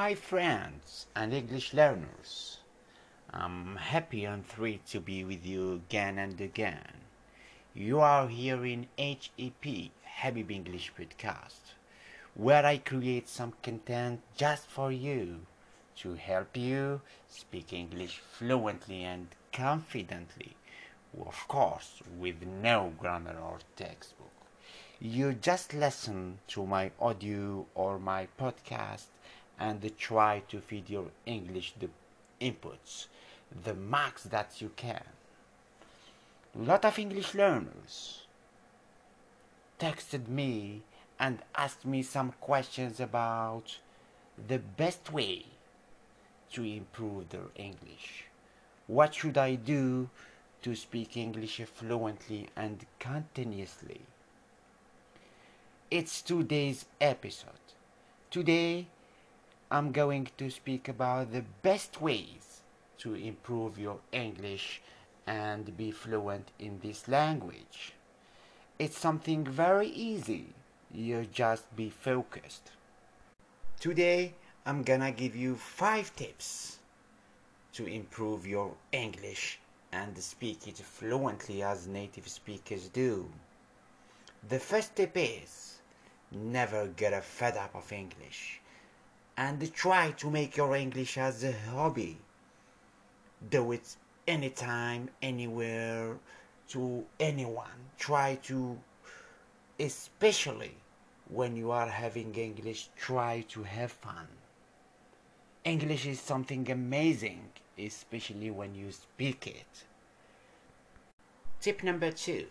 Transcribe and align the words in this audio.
Hi, 0.00 0.14
friends 0.14 1.08
and 1.16 1.34
English 1.34 1.74
learners. 1.74 2.58
I'm 3.32 3.74
happy 3.74 4.24
and 4.24 4.46
thrilled 4.46 4.86
to 4.90 5.00
be 5.00 5.24
with 5.24 5.44
you 5.44 5.72
again 5.72 6.20
and 6.20 6.40
again. 6.40 6.98
You 7.74 7.98
are 7.98 8.28
here 8.28 8.64
in 8.64 8.86
HEP, 8.96 9.90
Habib 10.20 10.52
English 10.52 10.92
Podcast, 10.96 11.74
where 12.36 12.64
I 12.64 12.78
create 12.78 13.28
some 13.28 13.54
content 13.60 14.20
just 14.36 14.68
for 14.68 14.92
you 14.92 15.40
to 15.96 16.14
help 16.14 16.56
you 16.56 17.00
speak 17.28 17.72
English 17.72 18.20
fluently 18.20 19.02
and 19.02 19.26
confidently. 19.52 20.54
Of 21.20 21.48
course, 21.48 22.02
with 22.16 22.40
no 22.46 22.92
grammar 23.00 23.36
or 23.36 23.58
textbook. 23.74 24.30
You 25.00 25.32
just 25.32 25.74
listen 25.74 26.38
to 26.54 26.64
my 26.66 26.92
audio 27.00 27.66
or 27.74 27.98
my 27.98 28.28
podcast 28.38 29.06
and 29.58 29.90
try 29.98 30.42
to 30.48 30.60
feed 30.60 30.88
your 30.88 31.06
English 31.26 31.74
the 31.78 31.88
inputs, 32.40 33.06
the 33.64 33.74
max 33.74 34.22
that 34.24 34.60
you 34.60 34.70
can. 34.76 35.02
lot 36.54 36.84
of 36.84 36.98
English 36.98 37.34
learners 37.34 38.26
texted 39.78 40.28
me 40.28 40.82
and 41.18 41.42
asked 41.56 41.84
me 41.84 42.02
some 42.02 42.32
questions 42.40 43.00
about 43.00 43.78
the 44.48 44.58
best 44.58 45.12
way 45.12 45.46
to 46.52 46.64
improve 46.64 47.28
their 47.30 47.50
English. 47.56 48.24
What 48.86 49.14
should 49.14 49.36
I 49.36 49.56
do 49.56 50.08
to 50.62 50.74
speak 50.74 51.16
English 51.16 51.60
fluently 51.74 52.48
and 52.56 52.86
continuously? 52.98 54.02
It's 55.90 56.22
today's 56.22 56.86
episode. 57.00 57.66
Today 58.30 58.86
I'm 59.70 59.92
going 59.92 60.28
to 60.38 60.48
speak 60.48 60.88
about 60.88 61.30
the 61.30 61.44
best 61.60 62.00
ways 62.00 62.62
to 62.98 63.14
improve 63.14 63.78
your 63.78 63.98
English 64.12 64.80
and 65.26 65.76
be 65.76 65.90
fluent 65.90 66.52
in 66.58 66.78
this 66.78 67.06
language. 67.06 67.92
It's 68.78 68.98
something 68.98 69.44
very 69.44 69.88
easy. 69.88 70.54
You 70.90 71.26
just 71.30 71.76
be 71.76 71.90
focused. 71.90 72.70
Today 73.78 74.32
I'm 74.64 74.84
gonna 74.84 75.12
give 75.12 75.36
you 75.36 75.54
five 75.56 76.16
tips 76.16 76.78
to 77.74 77.84
improve 77.84 78.46
your 78.46 78.72
English 78.90 79.60
and 79.92 80.16
speak 80.16 80.66
it 80.66 80.78
fluently 80.78 81.62
as 81.62 81.86
native 81.86 82.28
speakers 82.28 82.88
do. 82.88 83.28
The 84.48 84.60
first 84.60 84.96
tip 84.96 85.12
is 85.14 85.80
never 86.32 86.86
get 86.86 87.22
fed 87.22 87.58
up 87.58 87.74
of 87.74 87.92
English 87.92 88.62
and 89.38 89.72
try 89.72 90.10
to 90.10 90.28
make 90.28 90.56
your 90.56 90.74
English 90.74 91.16
as 91.16 91.44
a 91.44 91.52
hobby. 91.70 92.18
Do 93.48 93.70
it 93.70 93.96
anytime, 94.26 95.10
anywhere, 95.22 96.16
to 96.70 97.06
anyone. 97.20 97.78
Try 98.00 98.34
to, 98.42 98.76
especially 99.78 100.74
when 101.28 101.54
you 101.54 101.70
are 101.70 101.86
having 101.86 102.34
English, 102.34 102.88
try 102.96 103.44
to 103.50 103.62
have 103.62 103.92
fun. 103.92 104.26
English 105.64 106.04
is 106.04 106.18
something 106.18 106.68
amazing, 106.68 107.50
especially 107.78 108.50
when 108.50 108.74
you 108.74 108.90
speak 108.90 109.46
it. 109.46 109.84
Tip 111.60 111.84
number 111.84 112.10
two 112.10 112.46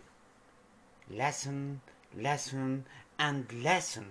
lesson, 1.11 1.81
lesson, 2.15 2.85
and 3.19 3.51
lesson 3.61 4.05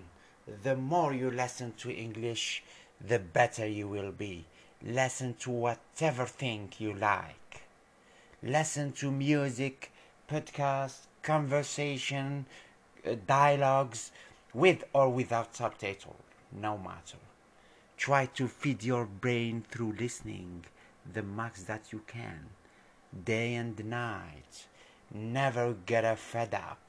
the 0.63 0.77
more 0.77 1.13
you 1.13 1.31
listen 1.31 1.73
to 1.79 1.91
English, 1.91 2.63
the 3.01 3.19
better 3.19 3.67
you 3.67 3.89
will 3.89 4.13
be. 4.13 4.47
Listen 4.83 5.35
to 5.35 5.51
whatever 5.51 6.27
thing 6.27 6.73
you 6.79 6.93
like. 6.93 7.63
Listen 8.43 8.93
to 8.93 9.11
music, 9.11 9.91
podcasts, 10.31 11.07
conversation, 11.23 12.47
uh, 13.05 13.15
dialogues, 13.27 14.13
with 14.55 14.85
or 14.93 15.09
without 15.09 15.55
subtitle, 15.57 16.17
no 16.53 16.79
matter. 16.79 17.19
Try 17.97 18.27
to 18.27 18.47
feed 18.47 18.85
your 18.85 19.05
brain 19.05 19.65
through 19.71 19.97
listening 19.99 20.65
the 21.13 21.23
max 21.23 21.63
that 21.65 21.93
you 21.93 22.03
can, 22.07 22.51
day 23.25 23.55
and 23.55 23.85
night. 23.85 24.67
Never 25.13 25.75
get 25.87 26.19
fed 26.19 26.55
up. 26.55 26.86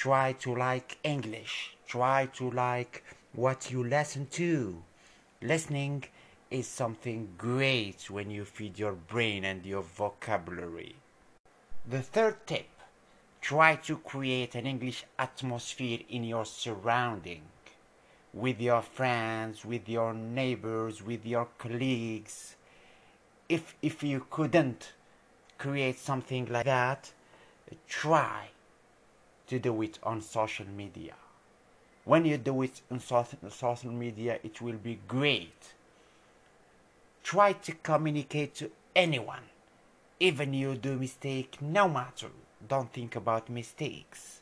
Try 0.00 0.32
to 0.44 0.54
like 0.54 0.96
English 1.04 1.76
try 1.86 2.24
to 2.24 2.50
like 2.52 3.04
what 3.34 3.70
you 3.70 3.82
listen 3.82 4.26
to. 4.28 4.82
Listening 5.42 6.04
is 6.50 6.66
something 6.66 7.28
great 7.36 8.08
when 8.08 8.30
you 8.30 8.44
feed 8.44 8.78
your 8.78 8.92
brain 8.92 9.44
and 9.44 9.66
your 9.66 9.82
vocabulary. 9.82 10.94
The 11.86 12.00
third 12.00 12.46
tip 12.46 12.68
try 13.40 13.74
to 13.88 13.96
create 13.96 14.54
an 14.54 14.66
English 14.66 15.04
atmosphere 15.18 15.98
in 16.08 16.22
your 16.22 16.46
surrounding 16.46 17.42
with 18.32 18.60
your 18.60 18.82
friends, 18.82 19.66
with 19.66 19.86
your 19.86 20.14
neighbors, 20.14 21.02
with 21.02 21.26
your 21.26 21.48
colleagues. 21.58 22.54
If, 23.48 23.74
if 23.82 24.04
you 24.04 24.24
couldn't 24.30 24.92
create 25.58 25.98
something 25.98 26.46
like 26.46 26.66
that, 26.66 27.10
try 27.88 28.49
to 29.50 29.58
do 29.58 29.82
it 29.82 29.98
on 30.04 30.22
social 30.22 30.66
media. 30.76 31.14
When 32.04 32.24
you 32.24 32.38
do 32.38 32.62
it 32.62 32.82
on 32.88 33.00
social 33.00 33.90
media 33.90 34.38
it 34.44 34.60
will 34.62 34.76
be 34.76 35.00
great. 35.08 35.74
Try 37.24 37.54
to 37.54 37.72
communicate 37.72 38.54
to 38.56 38.70
anyone. 38.94 39.46
Even 40.20 40.54
you 40.54 40.76
do 40.76 40.96
mistake 40.96 41.58
no 41.60 41.88
matter. 41.88 42.30
Don't 42.68 42.92
think 42.92 43.16
about 43.16 43.50
mistakes. 43.50 44.40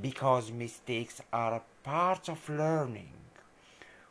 Because 0.00 0.50
mistakes 0.50 1.20
are 1.34 1.56
a 1.56 1.62
part 1.82 2.30
of 2.30 2.48
learning. 2.48 3.12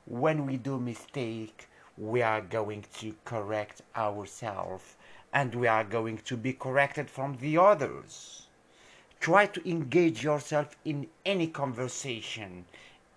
When 0.05 0.45
we 0.45 0.57
do 0.57 0.77
mistake 0.79 1.67
we 1.97 2.21
are 2.21 2.41
going 2.41 2.85
to 2.99 3.15
correct 3.25 3.81
ourselves 3.95 4.95
and 5.33 5.55
we 5.55 5.67
are 5.67 5.83
going 5.83 6.19
to 6.19 6.37
be 6.37 6.53
corrected 6.53 7.09
from 7.09 7.37
the 7.41 7.57
others 7.57 8.45
Try 9.19 9.47
to 9.47 9.69
engage 9.69 10.23
yourself 10.23 10.77
in 10.85 11.07
any 11.25 11.47
conversation, 11.47 12.65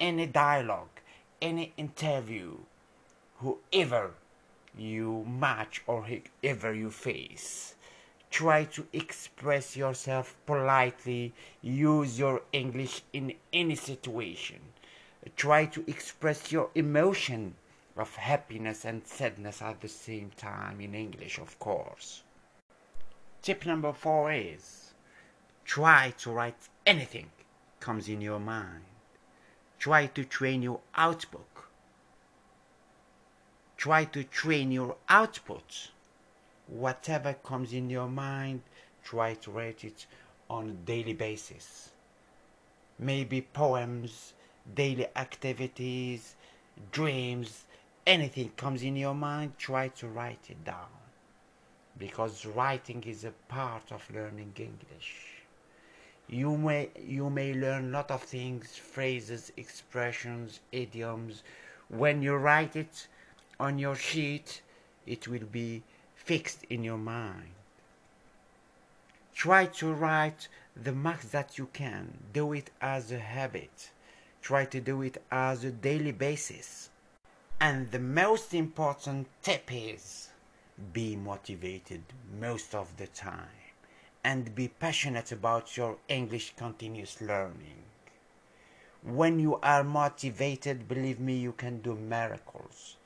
any 0.00 0.26
dialogue, 0.26 1.00
any 1.40 1.72
interview, 1.76 2.56
whoever 3.36 4.10
you 4.76 5.24
match 5.24 5.82
or 5.86 6.04
whoever 6.04 6.74
you 6.74 6.90
face. 6.90 7.76
Try 8.30 8.64
to 8.64 8.86
express 8.92 9.76
yourself 9.76 10.34
politely. 10.44 11.34
Use 11.60 12.18
your 12.18 12.42
English 12.52 13.02
in 13.12 13.34
any 13.52 13.76
situation. 13.76 14.60
Try 15.36 15.66
to 15.66 15.84
express 15.86 16.50
your 16.50 16.70
emotion 16.74 17.54
of 17.96 18.16
happiness 18.16 18.84
and 18.84 19.06
sadness 19.06 19.62
at 19.62 19.80
the 19.80 19.88
same 19.88 20.32
time 20.36 20.80
in 20.80 20.94
English, 20.94 21.38
of 21.38 21.58
course. 21.60 22.22
Tip 23.42 23.66
number 23.66 23.92
four 23.92 24.32
is 24.32 24.91
Try 25.64 26.12
to 26.18 26.30
write 26.30 26.68
anything 26.84 27.30
comes 27.80 28.08
in 28.08 28.20
your 28.20 28.38
mind. 28.38 28.84
Try 29.78 30.06
to 30.06 30.24
train 30.24 30.62
your 30.62 30.80
output. 30.94 31.46
Try 33.76 34.04
to 34.04 34.22
train 34.22 34.70
your 34.70 34.96
output. 35.08 35.90
Whatever 36.68 37.34
comes 37.34 37.72
in 37.72 37.90
your 37.90 38.08
mind, 38.08 38.62
try 39.02 39.34
to 39.34 39.50
write 39.50 39.82
it 39.82 40.06
on 40.48 40.70
a 40.70 40.86
daily 40.86 41.14
basis. 41.14 41.90
Maybe 42.98 43.40
poems, 43.40 44.34
daily 44.74 45.08
activities, 45.16 46.36
dreams, 46.92 47.64
anything 48.06 48.52
comes 48.56 48.82
in 48.84 48.94
your 48.94 49.14
mind, 49.14 49.58
try 49.58 49.88
to 49.88 50.06
write 50.06 50.48
it 50.48 50.64
down. 50.64 50.92
Because 51.98 52.46
writing 52.46 53.02
is 53.04 53.24
a 53.24 53.32
part 53.48 53.90
of 53.90 54.08
learning 54.14 54.52
English 54.56 55.31
you 56.32 56.56
may 56.56 56.88
you 56.98 57.28
may 57.28 57.52
learn 57.52 57.84
a 57.84 57.98
lot 57.98 58.10
of 58.10 58.22
things 58.22 58.74
phrases 58.74 59.52
expressions 59.58 60.60
idioms. 60.72 61.42
When 61.88 62.22
you 62.22 62.36
write 62.36 62.74
it 62.74 63.06
on 63.60 63.78
your 63.78 63.96
sheet 63.96 64.62
it 65.06 65.28
will 65.28 65.44
be 65.44 65.82
fixed 66.14 66.64
in 66.70 66.84
your 66.84 66.96
mind. 66.96 67.52
Try 69.34 69.66
to 69.80 69.92
write 69.92 70.48
the 70.74 70.92
max 70.92 71.26
that 71.28 71.58
you 71.58 71.66
can. 71.74 72.16
Do 72.32 72.54
it 72.54 72.70
as 72.80 73.12
a 73.12 73.18
habit. 73.18 73.90
Try 74.40 74.64
to 74.64 74.80
do 74.80 75.02
it 75.02 75.22
as 75.30 75.64
a 75.64 75.70
daily 75.70 76.12
basis. 76.12 76.88
And 77.60 77.90
the 77.90 77.98
most 77.98 78.54
important 78.54 79.26
tip 79.42 79.70
is 79.70 80.30
be 80.94 81.14
motivated 81.14 82.02
most 82.40 82.74
of 82.74 82.96
the 82.96 83.08
time 83.08 83.61
and 84.24 84.54
be 84.54 84.68
passionate 84.68 85.32
about 85.32 85.76
your 85.76 85.98
English 86.08 86.54
continuous 86.56 87.20
learning. 87.20 87.84
When 89.02 89.38
you 89.38 89.58
are 89.62 89.84
motivated, 89.84 90.88
believe 90.88 91.20
me, 91.20 91.36
you 91.36 91.52
can 91.52 91.80
do 91.82 91.94
miracles. 91.94 92.96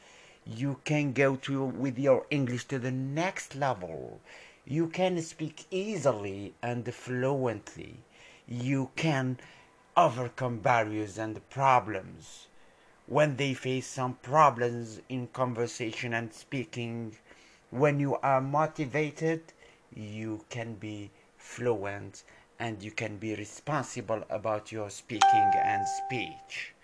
you 0.46 0.78
can 0.84 1.12
go 1.12 1.36
to 1.36 1.64
with 1.64 1.98
your 1.98 2.26
English 2.30 2.64
to 2.66 2.78
the 2.78 2.90
next 2.90 3.54
level. 3.56 4.20
You 4.64 4.88
can 4.88 5.20
speak 5.22 5.64
easily 5.70 6.54
and 6.62 6.92
fluently. 6.94 7.98
You 8.46 8.90
can 8.96 9.38
overcome 9.96 10.58
barriers 10.60 11.18
and 11.18 11.48
problems. 11.50 12.46
When 13.06 13.36
they 13.36 13.54
face 13.54 13.86
some 13.86 14.14
problems 14.22 15.00
in 15.08 15.28
conversation 15.28 16.14
and 16.14 16.32
speaking, 16.32 17.16
when 17.70 18.00
you 18.00 18.16
are 18.16 18.40
motivated, 18.40 19.42
you 19.96 20.44
can 20.50 20.74
be 20.74 21.10
fluent 21.38 22.22
and 22.58 22.82
you 22.82 22.90
can 22.90 23.16
be 23.16 23.34
responsible 23.34 24.22
about 24.30 24.70
your 24.70 24.90
speaking 24.90 25.50
and 25.64 25.86
speech. 25.88 26.74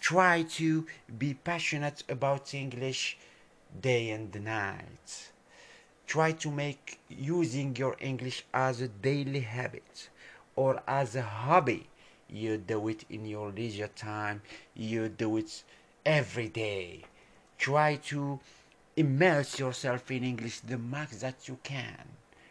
Try 0.00 0.42
to 0.42 0.86
be 1.18 1.34
passionate 1.34 2.04
about 2.08 2.54
English 2.54 3.18
day 3.80 4.10
and 4.10 4.32
night. 4.44 5.30
Try 6.06 6.32
to 6.32 6.50
make 6.50 7.00
using 7.08 7.74
your 7.74 7.96
English 7.98 8.44
as 8.54 8.80
a 8.80 8.88
daily 8.88 9.40
habit 9.40 10.08
or 10.54 10.80
as 10.86 11.16
a 11.16 11.22
hobby. 11.22 11.88
You 12.28 12.58
do 12.58 12.88
it 12.88 13.04
in 13.10 13.26
your 13.26 13.50
leisure 13.50 13.88
time, 13.88 14.42
you 14.74 15.08
do 15.08 15.36
it 15.36 15.64
every 16.04 16.48
day. 16.48 17.04
Try 17.58 17.96
to 18.10 18.40
immerse 18.96 19.58
yourself 19.58 20.10
in 20.10 20.24
English 20.24 20.60
the 20.60 20.78
max 20.78 21.18
that 21.18 21.48
you 21.48 21.58
can. 21.62 22.08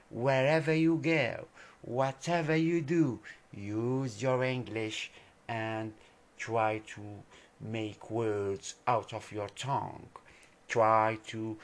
Wherever 0.09 0.73
you 0.73 0.97
go, 0.97 1.47
whatever 1.81 2.55
you 2.55 2.81
do, 2.81 3.19
use 3.51 4.21
your 4.21 4.43
English 4.43 5.11
and 5.47 5.93
try 6.37 6.81
to 6.87 7.01
make 7.59 8.11
words 8.11 8.75
out 8.87 9.13
of 9.13 9.31
your 9.31 9.49
tongue. 9.49 10.07
Try 10.67 11.17
to 11.27 11.57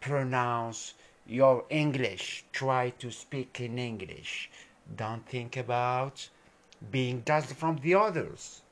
pronounce 0.00 0.94
your 1.26 1.64
English. 1.70 2.44
Try 2.52 2.90
to 2.98 3.10
speak 3.10 3.60
in 3.60 3.78
English. 3.78 4.50
Don't 4.96 5.26
think 5.26 5.56
about 5.56 6.28
being 6.90 7.22
judged 7.26 7.56
from 7.56 7.76
the 7.78 7.94
others. 7.94 8.62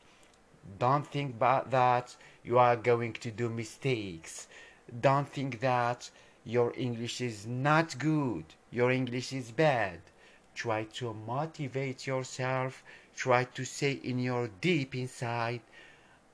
Don't 0.79 1.07
think 1.07 1.39
that 1.39 2.17
you 2.45 2.59
are 2.59 2.77
going 2.77 3.13
to 3.15 3.31
do 3.31 3.49
mistakes. 3.49 4.47
Don't 5.01 5.29
think 5.29 5.61
that 5.61 6.11
your 6.47 6.73
English 6.77 7.21
is 7.21 7.45
not 7.45 7.99
good. 7.99 8.45
Your 8.71 8.93
English 8.93 9.33
is 9.33 9.51
bad. 9.51 9.99
Try 10.55 10.85
to 10.95 11.13
motivate 11.13 12.07
yourself. 12.07 12.85
Try 13.17 13.45
to 13.45 13.65
say 13.65 13.93
in 13.93 14.21
your 14.21 14.49
deep 14.61 14.95
inside, 14.95 15.61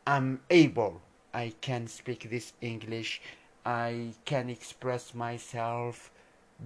I'm 0.06 0.42
able. 0.50 1.00
I 1.32 1.54
can 1.62 1.86
speak 1.86 2.28
this 2.28 2.52
English. 2.60 3.22
I 3.64 4.12
can 4.26 4.50
express 4.50 5.14
myself. 5.14 6.10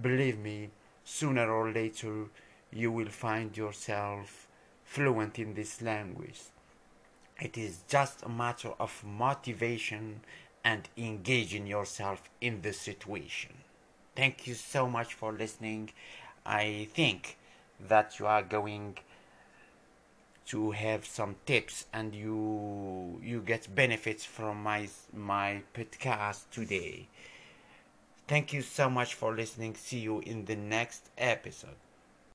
Believe 0.01 0.39
me, 0.39 0.69
sooner 1.05 1.49
or 1.49 1.71
later 1.71 2.25
you 2.73 2.91
will 2.91 3.09
find 3.09 3.55
yourself 3.55 4.47
fluent 4.83 5.39
in 5.39 5.53
this 5.53 5.81
language. 5.81 6.41
It 7.39 7.57
is 7.57 7.83
just 7.87 8.23
a 8.23 8.29
matter 8.29 8.73
of 8.77 9.03
motivation 9.05 10.19
and 10.67 10.89
engaging 10.97 11.65
yourself 11.65 12.29
in 12.41 12.61
the 12.61 12.73
situation. 12.73 13.53
Thank 14.17 14.47
you 14.47 14.53
so 14.53 14.89
much 14.89 15.13
for 15.13 15.31
listening. 15.31 15.91
I 16.45 16.89
think 16.93 17.37
that 17.79 18.19
you 18.19 18.25
are 18.25 18.41
going 18.41 18.97
to 20.47 20.71
have 20.71 21.05
some 21.05 21.35
tips 21.45 21.85
and 21.93 22.13
you 22.13 23.21
you 23.23 23.39
get 23.41 23.73
benefits 23.73 24.25
from 24.25 24.61
my 24.61 24.89
my 25.13 25.61
podcast 25.73 26.41
today. 26.51 27.07
Thank 28.27 28.53
you 28.53 28.61
so 28.61 28.89
much 28.89 29.15
for 29.15 29.33
listening. 29.33 29.75
See 29.75 29.99
you 29.99 30.19
in 30.19 30.45
the 30.45 30.55
next 30.55 31.09
episode. 31.17 31.86